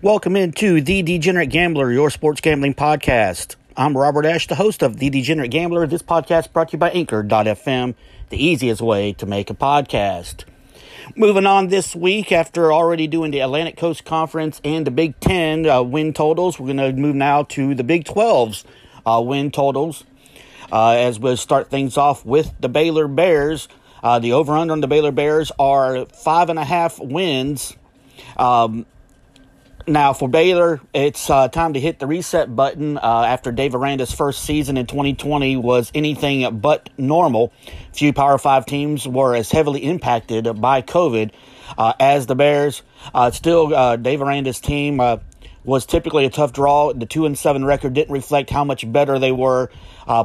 [0.00, 3.56] Welcome into The Degenerate Gambler, your sports gambling podcast.
[3.76, 5.88] I'm Robert Ash, the host of The Degenerate Gambler.
[5.88, 7.96] This podcast brought to you by Anchor.fm,
[8.28, 10.44] the easiest way to make a podcast.
[11.16, 15.66] Moving on this week, after already doing the Atlantic Coast Conference and the Big Ten
[15.68, 18.64] uh, win totals, we're going to move now to the Big 12's
[19.04, 20.04] uh, win totals.
[20.72, 23.68] Uh, as we start things off with the Baylor Bears.
[24.02, 27.74] Uh, the over under on the Baylor Bears are five and a half wins.
[28.36, 28.86] Um,
[29.86, 34.12] now, for Baylor, it's uh, time to hit the reset button uh, after Dave Aranda's
[34.12, 37.52] first season in 2020 was anything but normal.
[37.92, 41.32] Few Power 5 teams were as heavily impacted by COVID
[41.76, 42.82] uh, as the Bears.
[43.14, 45.18] Uh, still, uh, Dave Aranda's team uh,
[45.64, 46.92] was typically a tough draw.
[46.92, 49.70] The 2 and 7 record didn't reflect how much better they were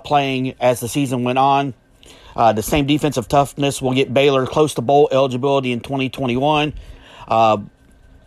[0.03, 1.73] playing as the season went on.
[2.35, 6.73] the same defensive toughness will get Baylor close to bowl eligibility in 2021.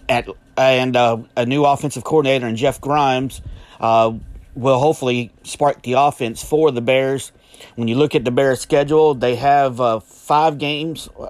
[0.08, 3.40] at and uh, a new offensive coordinator and Jeff Grimes
[3.80, 4.12] uh,
[4.54, 7.32] will hopefully spark the offense for the Bears.
[7.76, 11.08] When you look at the Bears' schedule, they have uh, five games.
[11.18, 11.28] Uh,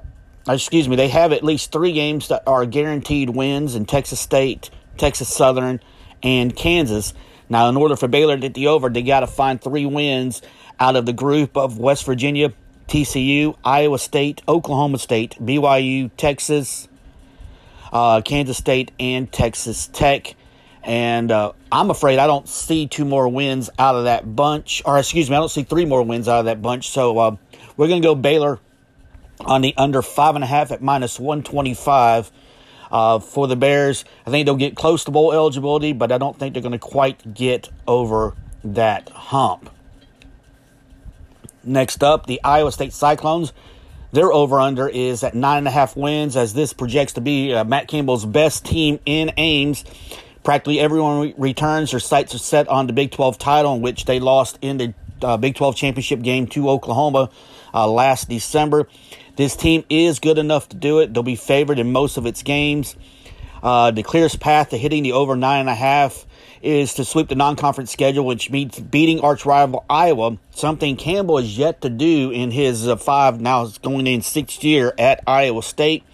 [0.48, 4.70] excuse me, they have at least three games that are guaranteed wins in Texas State,
[5.02, 5.80] Texas Southern,
[6.22, 7.12] and Kansas.
[7.48, 10.42] Now, in order for Baylor to get the over, they got to find three wins
[10.78, 12.52] out of the group of West Virginia,
[12.86, 16.86] TCU, Iowa State, Oklahoma State, BYU, Texas,
[17.92, 20.36] uh, Kansas State, and Texas Tech.
[20.84, 25.00] And uh, I'm afraid I don't see two more wins out of that bunch, or
[25.00, 26.90] excuse me, I don't see three more wins out of that bunch.
[26.90, 27.36] So uh,
[27.76, 28.60] we're going to go Baylor
[29.40, 32.30] on the under five and a half at minus 125.
[32.92, 36.38] Uh, for the Bears, I think they'll get close to bowl eligibility, but I don't
[36.38, 39.70] think they're going to quite get over that hump.
[41.64, 43.54] Next up, the Iowa State Cyclones
[44.12, 47.54] their over under is at nine and a half wins, as this projects to be
[47.54, 49.84] uh, Matt Campbell's best team in Ames.
[50.44, 51.92] Practically everyone re- returns.
[51.92, 54.94] Their sights are set on the Big 12 title, in which they lost in the
[55.22, 57.30] uh, Big 12 championship game to Oklahoma
[57.72, 58.86] uh, last December.
[59.36, 61.14] This team is good enough to do it.
[61.14, 62.96] They'll be favored in most of its games.
[63.62, 66.26] Uh, the clearest path to hitting the over nine and a half
[66.62, 71.56] is to sweep the non-conference schedule, which means beating arch rival Iowa, something Campbell is
[71.56, 76.04] yet to do in his uh, five now going in sixth year at Iowa State.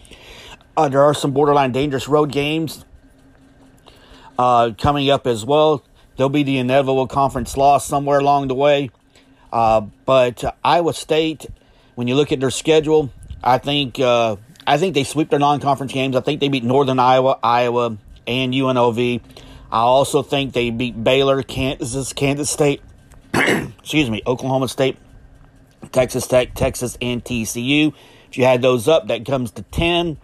[0.77, 2.85] Uh, there are some borderline dangerous road games
[4.39, 5.85] uh, coming up as well.
[6.17, 8.91] There'll be the inevitable conference loss somewhere along the way.
[9.53, 11.47] Uh, but Iowa State,
[11.99, 13.11] when you look at their schedule,
[13.43, 16.15] I think uh, I think they sweep their non-conference games.
[16.15, 19.21] I think they beat Northern Iowa, Iowa, and UNLV.
[19.73, 22.83] I also think they beat Baylor, Kansas, Kansas State,
[23.35, 24.97] excuse me, Oklahoma State,
[25.91, 27.93] Texas Tech, Texas, and TCU.
[28.31, 30.19] If you add those up, that comes to 10.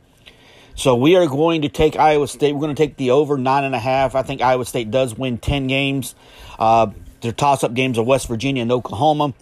[0.77, 2.53] So we are going to take Iowa State.
[2.53, 4.15] We're going to take the over nine and a half.
[4.15, 6.15] I think Iowa State does win 10 games.
[6.57, 9.35] Uh, their toss up games are West Virginia and Oklahoma.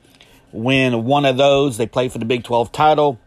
[0.52, 3.18] Win one of those, they play for the Big 12 title.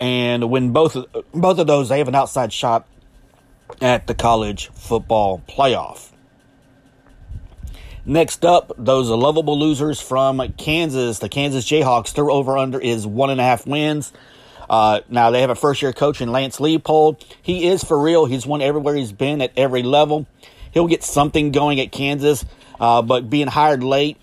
[0.00, 2.86] And win both of, both of those, they have an outside shot
[3.80, 6.10] at the college football playoff.
[8.06, 12.12] Next up, those lovable losers from Kansas, the Kansas Jayhawks.
[12.12, 14.12] Their over under is one and a half wins.
[14.68, 17.24] Uh, now they have a first year coach in Lance Leipold.
[17.40, 18.26] He is for real.
[18.26, 20.26] He's won everywhere he's been at every level.
[20.72, 22.44] He'll get something going at Kansas,
[22.78, 24.18] uh, but being hired late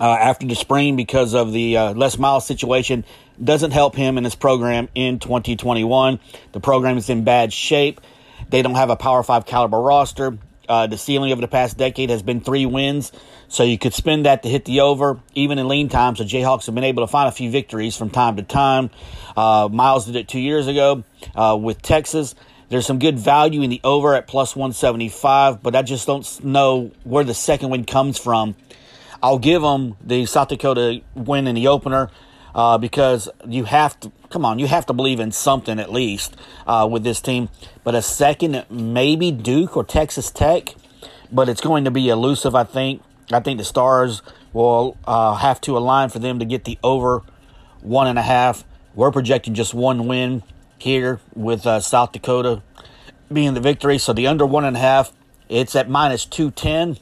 [0.00, 3.04] uh, after the spring because of the uh, Les Miles situation
[3.42, 6.18] doesn't help him in his program in 2021.
[6.52, 8.00] The program is in bad shape.
[8.48, 10.38] They don't have a Power Five caliber roster.
[10.68, 13.10] Uh, the ceiling over the past decade has been three wins,
[13.48, 15.18] so you could spend that to hit the over.
[15.34, 18.08] Even in lean times, the Jayhawks have been able to find a few victories from
[18.08, 18.90] time to time.
[19.36, 21.02] Uh, Miles did it two years ago
[21.34, 22.36] uh, with Texas.
[22.68, 26.92] There's some good value in the over at plus 175, but I just don't know
[27.02, 28.54] where the second win comes from.
[29.22, 32.10] I'll give them the South Dakota win in the opener
[32.54, 36.36] uh, because you have to come on, you have to believe in something at least
[36.66, 37.48] uh, with this team.
[37.84, 40.74] But a second, maybe Duke or Texas Tech,
[41.30, 42.54] but it's going to be elusive.
[42.54, 43.02] I think.
[43.32, 44.22] I think the Stars
[44.52, 47.22] will uh, have to align for them to get the over
[47.80, 48.64] one and a half.
[48.94, 50.42] We're projecting just one win
[50.78, 52.62] here with uh, South Dakota
[53.32, 53.98] being the victory.
[53.98, 55.12] So the under one and a half,
[55.48, 56.98] it's at minus two ten.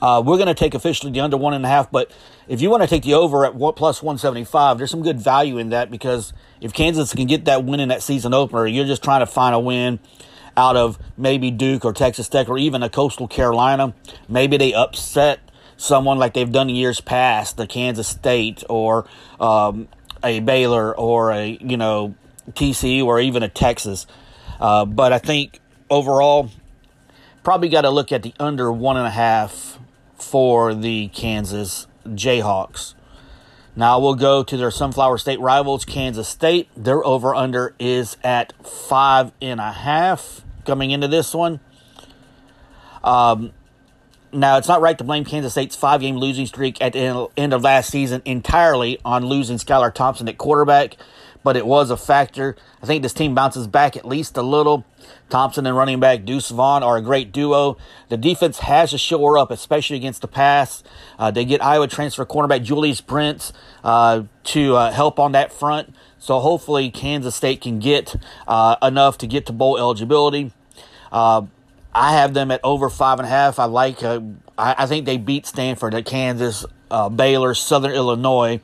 [0.00, 2.10] Uh, we're going to take officially the under one and a half, but
[2.48, 5.58] if you want to take the over at one, plus 175, there's some good value
[5.58, 9.02] in that because if Kansas can get that win in that season opener, you're just
[9.02, 10.00] trying to find a win
[10.56, 13.94] out of maybe Duke or Texas Tech or even a Coastal Carolina.
[14.28, 15.40] Maybe they upset
[15.76, 19.06] someone like they've done years past, the Kansas State or
[19.38, 19.88] um,
[20.22, 22.14] a Baylor or a you know
[22.50, 24.06] TCU or even a Texas.
[24.58, 26.50] Uh, but I think overall,
[27.42, 29.78] probably got to look at the under one and a half
[30.22, 32.94] for the Kansas Jayhawks.
[33.76, 36.68] Now we'll go to their Sunflower State rivals, Kansas State.
[36.76, 41.60] Their over under is at five and a half coming into this one.
[43.02, 43.52] Um,
[44.32, 47.52] now, it's not right to blame Kansas State's five game losing streak at the end
[47.52, 50.96] of last season entirely on losing Skylar Thompson at quarterback,
[51.42, 52.56] but it was a factor.
[52.82, 54.84] I think this team bounces back at least a little.
[55.28, 57.76] Thompson and running back Deuce Vaughn are a great duo.
[58.08, 60.82] The defense has to shore up, especially against the pass.
[61.18, 63.52] Uh, they get Iowa transfer cornerback Julius Brents
[63.84, 65.94] uh, to uh, help on that front.
[66.18, 68.14] So hopefully Kansas State can get
[68.46, 70.52] uh, enough to get to bowl eligibility.
[71.10, 71.42] Uh,
[71.94, 73.58] I have them at over five and a half.
[73.58, 74.02] I like.
[74.02, 74.20] Uh,
[74.58, 76.64] I, I, think they beat Stanford, at Kansas,
[77.16, 78.60] Baylor, Southern Illinois,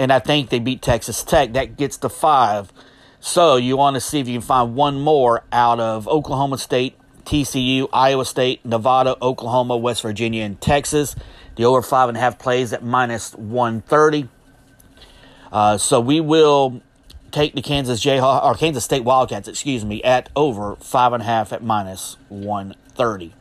[0.00, 1.52] and I think they beat Texas Tech.
[1.52, 2.72] That gets to five.
[3.20, 6.96] So you want to see if you can find one more out of Oklahoma State,
[7.24, 11.14] TCU, Iowa State, Nevada, Oklahoma, West Virginia, and Texas.
[11.56, 14.30] The over five and a half plays at minus one thirty.
[15.52, 16.80] Uh, so we will
[17.30, 21.26] take the Kansas Jayhawks or Kansas State Wildcats, excuse me, at over five and a
[21.26, 23.34] half at minus one thirty.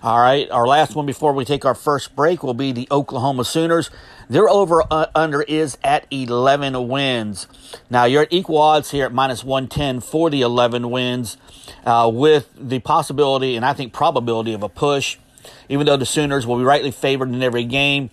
[0.00, 3.44] All right, our last one before we take our first break will be the Oklahoma
[3.44, 3.90] Sooners.
[4.28, 7.46] Their over uh, under is at 11 wins.
[7.88, 11.38] Now you're at equal odds here at minus 110 for the 11 wins,
[11.86, 15.16] uh, with the possibility and I think probability of a push.
[15.70, 18.10] Even though the Sooners will be rightly favored in every game,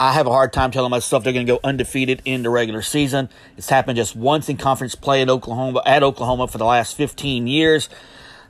[0.00, 2.82] I have a hard time telling myself they're going to go undefeated in the regular
[2.82, 3.28] season.
[3.56, 7.46] It's happened just once in conference play at Oklahoma at Oklahoma for the last 15
[7.46, 7.88] years.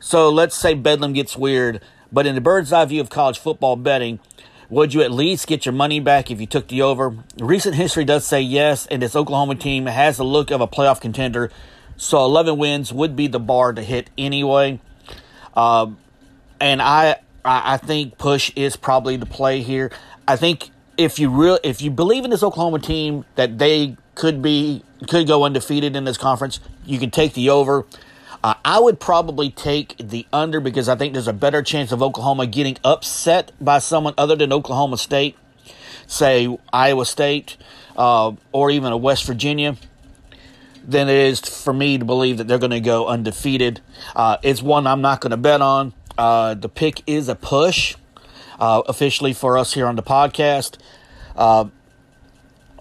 [0.01, 3.77] So let's say Bedlam gets weird, but in the bird's eye view of college football
[3.77, 4.19] betting,
[4.73, 7.15] would you at least get your money back if you took the over?
[7.39, 10.99] Recent history does say yes, and this Oklahoma team has the look of a playoff
[10.99, 11.51] contender,
[11.99, 14.81] so 11 wins would be the bar to hit anyway.
[15.55, 15.99] Um,
[16.59, 19.93] and I, I think push is probably the play here.
[20.27, 24.41] I think if you real if you believe in this Oklahoma team that they could
[24.41, 27.85] be could go undefeated in this conference, you can take the over.
[28.45, 32.03] Uh, I would probably take the under because I think there's a better chance of
[32.03, 35.37] Oklahoma getting upset by someone other than Oklahoma State,
[36.07, 37.57] say Iowa State,
[37.97, 39.77] uh, or even a West Virginia,
[40.85, 43.81] than it is for me to believe that they're going to go undefeated.
[44.17, 45.93] Uh, it's one I'm not going to bet on.
[46.19, 47.95] Uh, the pick is a push
[48.59, 50.79] uh, officially for us here on the podcast.
[51.37, 51.67] Uh,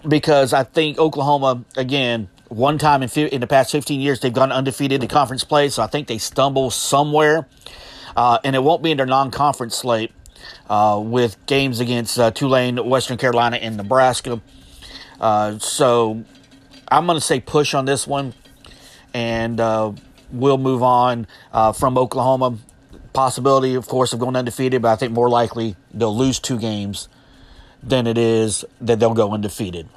[0.06, 4.52] because I think Oklahoma, again, one time in, in the past 15 years, they've gone
[4.52, 7.46] undefeated in conference play, so I think they stumble somewhere.
[8.14, 10.12] Uh, and it won't be in their non conference slate
[10.68, 14.42] uh, with games against uh, Tulane, Western Carolina, and Nebraska.
[15.18, 16.24] Uh, so
[16.88, 18.34] I'm going to say push on this one,
[19.14, 19.58] and
[20.30, 21.26] we'll move on
[21.74, 22.58] from Oklahoma
[23.14, 27.08] possibility, of course, of going undefeated, but I think more likely they'll lose two games
[27.82, 29.88] than it is that they'll go undefeated.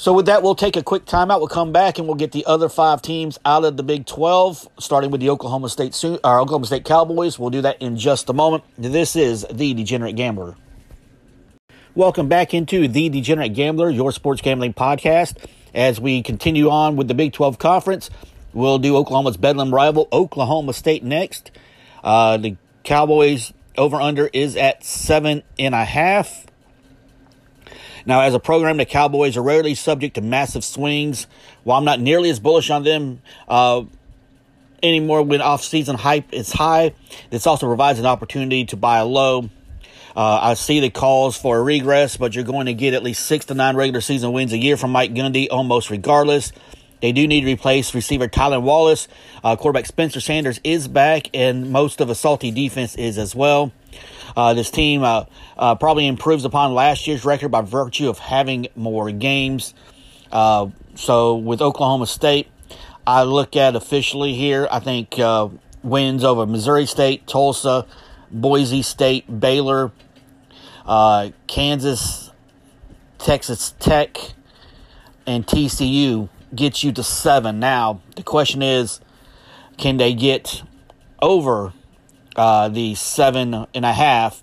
[0.00, 1.40] So with that, we'll take a quick timeout.
[1.40, 4.66] We'll come back and we'll get the other five teams out of the Big 12,
[4.78, 5.94] starting with the Oklahoma State
[6.24, 7.38] our Oklahoma State Cowboys.
[7.38, 8.64] We'll do that in just a moment.
[8.78, 10.56] This is the Degenerate Gambler.
[11.94, 15.36] Welcome back into the Degenerate Gambler, your sports gambling podcast.
[15.74, 18.08] As we continue on with the Big 12 Conference,
[18.54, 21.50] we'll do Oklahoma's Bedlam rival, Oklahoma State, next.
[22.02, 26.46] Uh, the Cowboys over under is at seven and a half.
[28.06, 31.26] Now, as a program, the Cowboys are rarely subject to massive swings.
[31.64, 33.84] While I'm not nearly as bullish on them uh,
[34.82, 36.94] anymore when off-season hype is high,
[37.30, 39.50] this also provides an opportunity to buy a low.
[40.16, 43.26] Uh, I see the calls for a regress, but you're going to get at least
[43.26, 46.52] six to nine regular season wins a year from Mike Gundy, almost regardless.
[47.00, 49.08] They do need to replace receiver Tylan Wallace.
[49.42, 53.72] Uh, quarterback Spencer Sanders is back, and most of a salty defense is as well.
[54.36, 55.24] Uh, this team uh,
[55.56, 59.74] uh probably improves upon last year's record by virtue of having more games.
[60.30, 62.46] Uh, so with Oklahoma State,
[63.06, 64.68] I look at officially here.
[64.70, 65.48] I think uh,
[65.82, 67.86] wins over Missouri State, Tulsa,
[68.30, 69.90] Boise State, Baylor,
[71.46, 72.30] Kansas,
[73.18, 74.16] Texas Tech,
[75.26, 77.60] and TCU gets you to seven.
[77.60, 79.00] Now, the question is
[79.76, 80.62] can they get
[81.22, 81.72] over
[82.36, 84.42] uh, the seven and a half?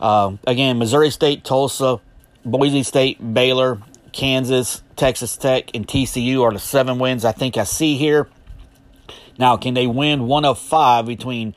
[0.00, 2.00] Uh, again, Missouri State, Tulsa,
[2.44, 3.80] Boise State, Baylor,
[4.12, 8.28] Kansas, Texas Tech, and TCU are the seven wins I think I see here.
[9.38, 11.54] Now, can they win one of five between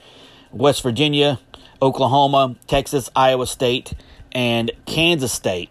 [0.51, 1.39] West Virginia,
[1.82, 3.94] Oklahoma, Texas, Iowa State,
[4.32, 5.70] and Kansas State.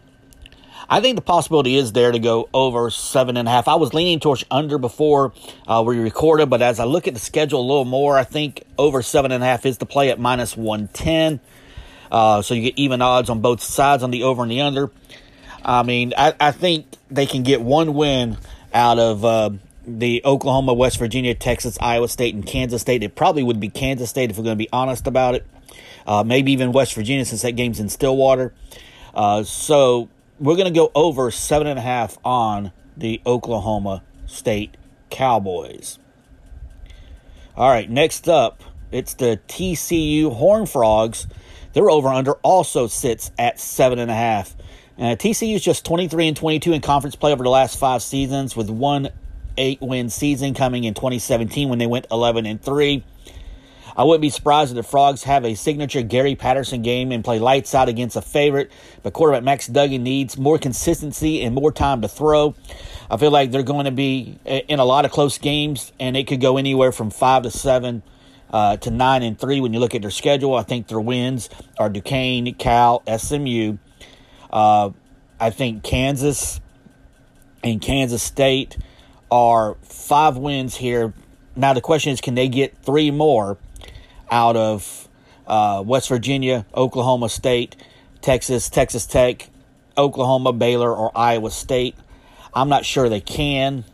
[0.89, 3.67] I think the possibility is there to go over seven and a half.
[3.67, 5.33] I was leaning towards under before
[5.67, 8.63] uh, we recorded, but as I look at the schedule a little more, I think
[8.79, 11.41] over seven and a half is the play at minus 110.
[12.11, 14.91] Uh, so you get even odds on both sides on the over and the under.
[15.65, 18.39] I mean, I, I think they can get one win
[18.73, 19.51] out of uh,
[19.85, 23.03] the Oklahoma, West Virginia, Texas, Iowa State, and Kansas State.
[23.03, 25.47] It probably would be Kansas State if we're going to be honest about it.
[26.07, 28.55] Uh, maybe even West Virginia since that game's in Stillwater.
[29.13, 34.77] Uh, so we're going to go over seven and a half on the Oklahoma State
[35.11, 35.99] Cowboys.
[37.57, 38.63] All right, next up,
[38.93, 41.27] it's the TCU Horn Frogs.
[41.73, 44.55] Their over under also sits at seven and a half.
[44.99, 48.57] Uh, TCU is just 23 and 22 in conference play over the last five seasons,
[48.57, 49.11] with one
[49.59, 53.05] eight win season coming in 2017 when they went 11 and 3.
[53.97, 57.39] I wouldn't be surprised if the Frogs have a signature Gary Patterson game and play
[57.39, 58.71] lights out against a favorite,
[59.03, 62.55] but quarterback Max Duggan needs more consistency and more time to throw.
[63.11, 66.27] I feel like they're going to be in a lot of close games, and it
[66.27, 68.03] could go anywhere from 5 to 7
[68.51, 70.55] uh, to 9 and 3 when you look at their schedule.
[70.55, 71.49] I think their wins
[71.79, 73.79] are Duquesne, Cal, SMU.
[74.53, 74.91] Uh,
[75.41, 76.61] I think Kansas
[77.63, 78.77] and Kansas State
[79.31, 81.15] are five wins here.
[81.55, 83.57] Now, the question is can they get three more
[84.31, 85.09] out of
[85.47, 87.77] uh, West Virginia, Oklahoma State,
[88.21, 89.49] Texas, Texas Tech,
[89.97, 91.97] Oklahoma, Baylor, or Iowa State?
[92.55, 93.85] I'm not sure they can.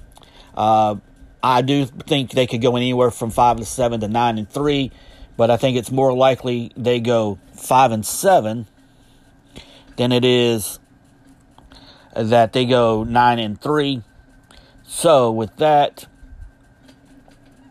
[0.54, 0.96] Uh,
[1.42, 4.92] I do think they could go anywhere from five to seven to nine and three,
[5.36, 8.68] but I think it's more likely they go five and seven
[9.96, 10.78] than it is
[12.14, 14.02] that they go nine and three.
[14.84, 16.06] So with that,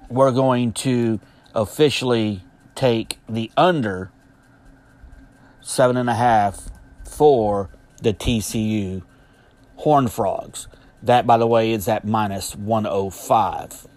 [0.10, 1.20] we're going to
[1.56, 2.44] officially
[2.82, 4.12] take the under
[5.62, 6.72] seven and a half
[7.08, 7.70] for
[8.02, 9.04] the TCU
[9.76, 10.68] Horn Frogs.
[11.04, 13.88] That, by the way, is at minus 105.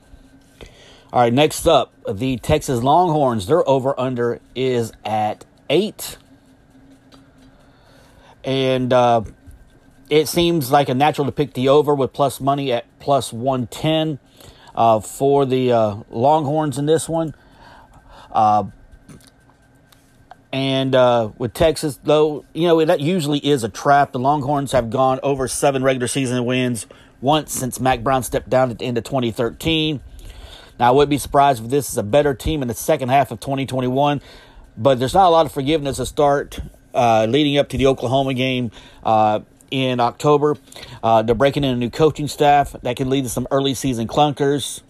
[1.14, 3.46] All right, next up, the Texas Longhorns.
[3.46, 6.18] Their over under is at eight
[8.44, 9.22] and uh,
[10.10, 14.18] it seems like a natural to pick the over with plus money at plus 110
[14.74, 17.34] uh, for the uh, Longhorns in this one.
[18.34, 18.64] Uh,
[20.52, 24.12] and uh, with Texas, though, you know, that usually is a trap.
[24.12, 26.86] The Longhorns have gone over seven regular season wins
[27.20, 30.00] once since Mack Brown stepped down at the end of 2013.
[30.78, 33.30] Now, I wouldn't be surprised if this is a better team in the second half
[33.30, 34.20] of 2021,
[34.76, 36.60] but there's not a lot of forgiveness to start
[36.94, 38.70] uh, leading up to the Oklahoma game
[39.04, 40.56] uh, in October.
[41.02, 44.06] Uh, they're breaking in a new coaching staff that can lead to some early season
[44.06, 44.82] clunkers.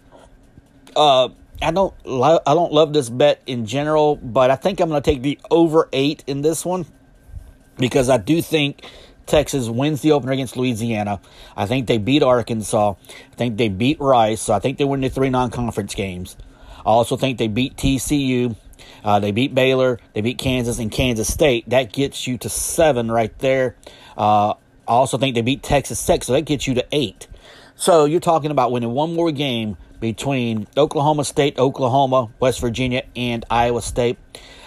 [1.65, 5.03] I don't lo- I don't love this bet in general, but I think I'm going
[5.03, 6.85] to take the over eight in this one
[7.79, 8.85] because I do think
[9.27, 11.21] Texas wins the opener against Louisiana.
[11.57, 12.95] I think they beat Arkansas.
[13.33, 14.43] I think they beat Rice.
[14.43, 16.37] So I think they win the three non conference games.
[16.81, 18.57] I also think they beat TCU.
[19.03, 21.69] Uh, they beat Baylor, they beat Kansas and Kansas State.
[21.69, 23.77] That gets you to seven right there.
[24.17, 27.27] Uh, I also think they beat Texas Tech, so that gets you to eight.
[27.77, 33.43] So you're talking about winning one more game between Oklahoma State, Oklahoma, West Virginia, and
[33.49, 34.19] Iowa State.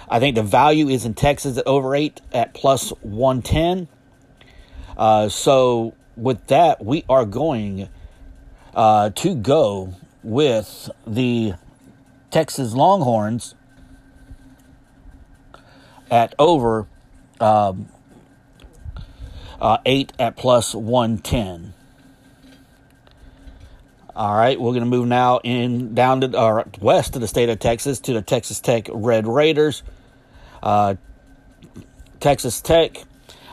[0.09, 3.87] I think the value is in Texas at over eight at plus 110.
[4.97, 7.87] Uh, so with that, we are going
[8.73, 11.53] uh, to go with the
[12.31, 13.53] Texas Longhorns
[16.09, 16.87] at over
[17.39, 17.89] um,
[19.61, 21.75] uh, 8 at plus 110.
[24.17, 27.49] All right, we're going to move now in down to or west to the state
[27.49, 29.83] of Texas to the Texas Tech Red Raiders.
[30.63, 30.95] Uh,
[32.19, 32.97] Texas Tech,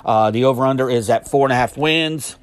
[0.06, 2.36] uh, the over under is at four and a half wins.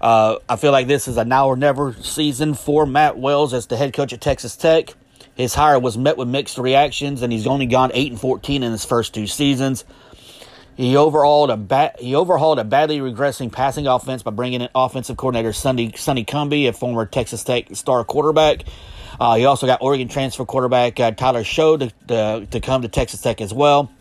[0.00, 3.66] Uh, I feel like this is a now or never season for Matt Wells as
[3.66, 4.94] the head coach at Texas Tech.
[5.34, 8.72] His hire was met with mixed reactions, and he's only gone eight and fourteen in
[8.72, 9.84] his first two seasons.
[10.76, 15.16] He overhauled a ba- he overhauled a badly regressing passing offense by bringing in offensive
[15.16, 18.64] coordinator Sonny Sonny Cumbie, a former Texas Tech star quarterback.
[19.20, 22.88] Uh, he also got Oregon transfer quarterback uh, Tyler Show to, to, to come to
[22.88, 23.92] Texas Tech as well.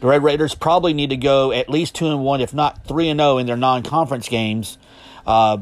[0.00, 3.08] The Red Raiders probably need to go at least two and one, if not three
[3.08, 4.78] and zero, oh in their non-conference games.
[5.26, 5.58] Uh,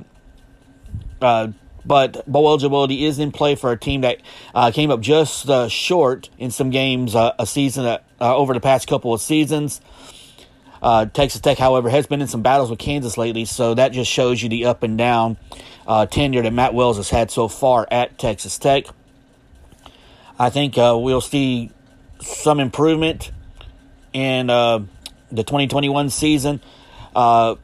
[1.21, 1.49] uh
[1.85, 4.19] but bowl eligibility is in play for a team that
[4.55, 8.61] uh, came up just uh, short in some games uh, a season uh, over the
[8.61, 9.81] past couple of seasons.
[10.83, 14.11] Uh, Texas Tech, however, has been in some battles with Kansas lately, so that just
[14.11, 15.37] shows you the up and down
[15.87, 18.85] uh, tenure that Matt Wells has had so far at Texas Tech.
[20.39, 21.73] I think uh, we'll see
[22.21, 23.33] some improvement
[24.13, 24.81] in uh,
[25.31, 26.61] the 2021 season.
[27.15, 27.57] Uh,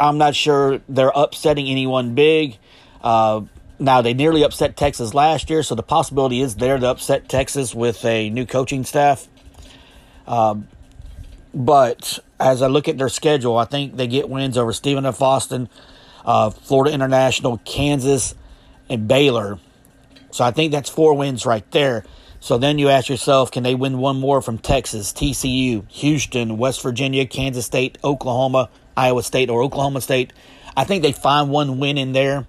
[0.00, 2.58] I'm not sure they're upsetting anyone big.
[3.00, 3.42] Uh,
[3.78, 7.74] now, they nearly upset Texas last year, so the possibility is there to upset Texas
[7.74, 9.28] with a new coaching staff.
[10.26, 10.68] Um,
[11.54, 15.20] but as I look at their schedule, I think they get wins over Stephen F.
[15.22, 15.68] Austin,
[16.24, 18.34] uh, Florida International, Kansas,
[18.88, 19.58] and Baylor.
[20.30, 22.04] So I think that's four wins right there.
[22.40, 26.82] So then you ask yourself, can they win one more from Texas, TCU, Houston, West
[26.82, 30.32] Virginia, Kansas State, Oklahoma, Iowa State, or Oklahoma State?
[30.76, 32.46] I think they find one win in there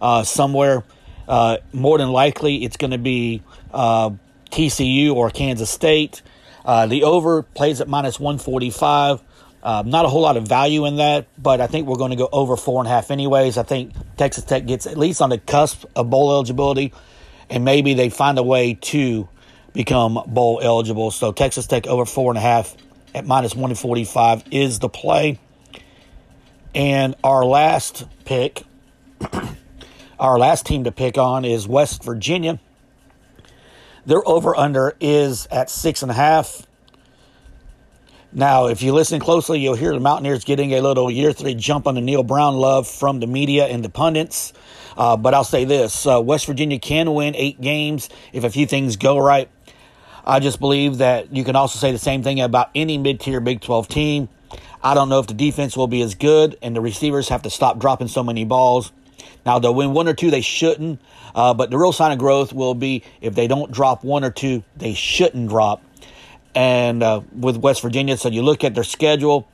[0.00, 0.84] uh, somewhere.
[1.26, 4.10] Uh, more than likely, it's going to be uh,
[4.50, 6.22] TCU or Kansas State.
[6.66, 9.22] Uh, the over plays at minus 145.
[9.62, 12.16] Uh, not a whole lot of value in that, but I think we're going to
[12.16, 13.56] go over four and a half anyways.
[13.56, 16.92] I think Texas Tech gets at least on the cusp of bowl eligibility,
[17.48, 19.28] and maybe they find a way to
[19.72, 21.10] become bowl eligible.
[21.10, 22.76] So Texas Tech over four and a half
[23.14, 25.38] at minus 145 is the play.
[26.74, 28.64] And our last pick
[30.18, 32.58] Our last team to pick on is West Virginia.
[34.06, 36.66] Their over under is at six and a half.
[38.32, 41.86] Now, if you listen closely, you'll hear the Mountaineers getting a little year three jump
[41.86, 44.52] on the Neal Brown love from the media and the pundits.
[44.96, 48.66] Uh, but I'll say this uh, West Virginia can win eight games if a few
[48.66, 49.50] things go right.
[50.24, 53.40] I just believe that you can also say the same thing about any mid tier
[53.40, 54.28] Big 12 team.
[54.82, 57.50] I don't know if the defense will be as good and the receivers have to
[57.50, 58.92] stop dropping so many balls.
[59.46, 61.00] Now, they'll win one or two, they shouldn't.
[61.32, 64.30] Uh, but the real sign of growth will be if they don't drop one or
[64.32, 65.82] two, they shouldn't drop.
[66.54, 69.48] And uh, with West Virginia, so you look at their schedule.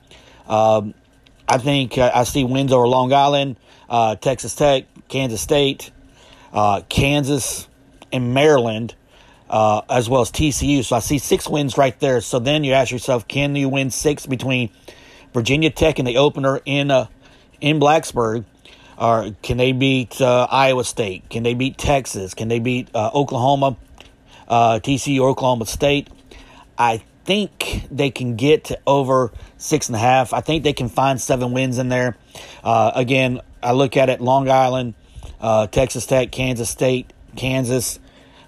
[0.47, 0.95] Um,
[1.47, 3.57] I think uh, I see wins over Long Island,
[3.87, 5.91] uh, Texas Tech, Kansas State,
[6.53, 7.67] uh, Kansas,
[8.11, 8.95] and Maryland,
[9.49, 10.83] uh, as well as TCU.
[10.83, 12.21] So I see six wins right there.
[12.21, 14.69] So then you ask yourself, can you win six between
[15.33, 16.89] Virginia Tech and the opener in
[17.61, 18.45] in Blacksburg?
[18.97, 21.29] Or can they beat uh, Iowa State?
[21.29, 22.33] Can they beat Texas?
[22.33, 23.77] Can they beat uh, Oklahoma,
[24.47, 26.09] uh, TCU, Oklahoma State?
[26.77, 30.33] I think they can get to over six and a half.
[30.33, 32.17] I think they can find seven wins in there.
[32.63, 34.93] Uh, again, I look at it Long Island,
[35.39, 37.99] uh, Texas Tech, Kansas State, Kansas,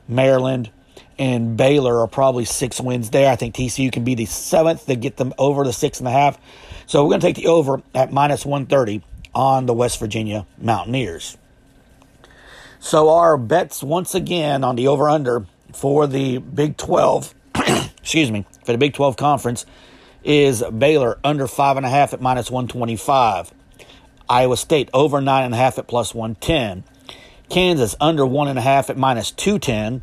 [0.08, 0.70] Maryland,
[1.18, 3.32] and Baylor are probably six wins there.
[3.32, 6.12] I think TCU can be the seventh to get them over the six and a
[6.12, 6.38] half.
[6.86, 9.02] So we're going to take the over at minus 130
[9.36, 11.38] on the West Virginia Mountaineers.
[12.80, 17.36] So our bets once again on the over under for the Big 12,
[17.98, 19.66] excuse me, for the Big 12 conference
[20.24, 23.54] is Baylor under five and a half at minus 125.
[24.28, 26.84] Iowa State over nine and a half at plus 110.
[27.50, 30.02] Kansas under one and a half at minus 210.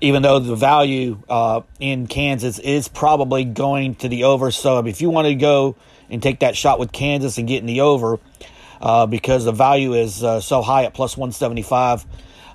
[0.00, 4.50] Even though the value uh, in Kansas is probably going to the over.
[4.50, 5.76] So if you want to go
[6.10, 8.18] and take that shot with Kansas and get in the over
[8.80, 12.06] uh, because the value is uh, so high at plus 175.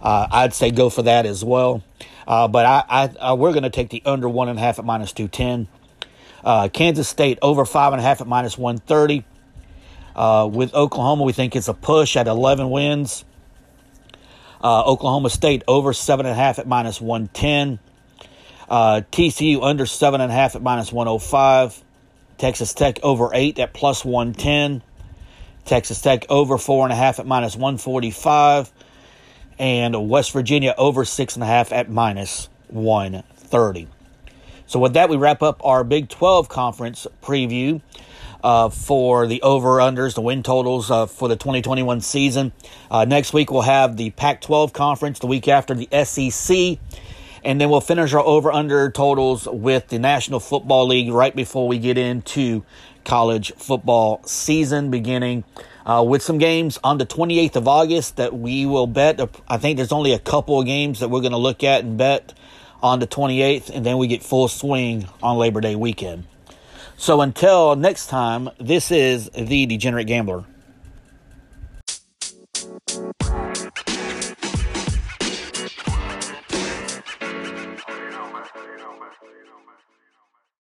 [0.01, 1.83] Uh, I'd say go for that as well.
[2.27, 4.61] Uh, but I, I, I uh, we're going to take the under one and a
[4.61, 5.67] half at minus 210.
[6.43, 9.23] Uh, Kansas State over five and a half at minus 130.
[10.55, 13.25] with Oklahoma, we think it's a push at 11 wins.
[14.63, 17.79] Oklahoma State over seven and a half at minus 110.
[18.69, 21.83] TCU under seven and a half at minus 105.
[22.37, 24.81] Texas Tech over 8 at plus 110.
[25.65, 28.71] Texas Tech over 4.5 at minus 145.
[29.59, 33.87] And West Virginia over 6.5 at minus 130.
[34.65, 37.81] So, with that, we wrap up our Big 12 conference preview
[38.43, 42.51] uh, for the over unders, the win totals uh, for the 2021 season.
[42.91, 46.77] Uh, next week, we'll have the Pac 12 conference, the week after the SEC.
[47.43, 51.67] And then we'll finish our over under totals with the National Football League right before
[51.67, 52.63] we get into
[53.03, 55.43] college football season beginning
[55.85, 59.19] uh, with some games on the 28th of August that we will bet.
[59.47, 61.97] I think there's only a couple of games that we're going to look at and
[61.97, 62.33] bet
[62.81, 66.25] on the 28th, and then we get full swing on Labor Day weekend.
[66.97, 70.45] So until next time, this is the Degenerate Gambler.